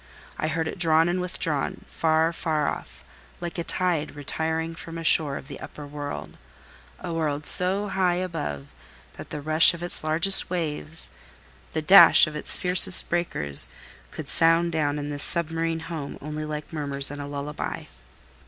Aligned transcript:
I 0.39 0.47
heard 0.47 0.67
it 0.67 0.79
drawn 0.79 1.07
and 1.07 1.21
withdrawn 1.21 1.85
far, 1.87 2.33
far 2.33 2.67
off, 2.67 3.03
like 3.39 3.59
a 3.59 3.63
tide 3.63 4.15
retiring 4.15 4.73
from 4.73 4.97
a 4.97 5.03
shore 5.03 5.37
of 5.37 5.47
the 5.47 5.59
upper 5.59 5.85
world—a 5.85 7.13
world 7.13 7.45
so 7.45 7.87
high 7.89 8.15
above 8.15 8.73
that 9.17 9.29
the 9.29 9.41
rush 9.41 9.75
of 9.75 9.83
its 9.83 10.03
largest 10.03 10.49
waves, 10.49 11.11
the 11.73 11.83
dash 11.83 12.25
of 12.25 12.35
its 12.35 12.57
fiercest 12.57 13.11
breakers, 13.11 13.69
could 14.09 14.27
sound 14.27 14.71
down 14.71 14.97
in 14.97 15.09
this 15.09 15.21
submarine 15.21 15.81
home, 15.81 16.17
only 16.19 16.45
like 16.45 16.73
murmurs 16.73 17.11
and 17.11 17.21
a 17.21 17.27
lullaby. 17.27 17.83